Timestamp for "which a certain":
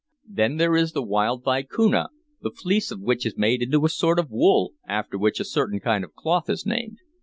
5.15-5.79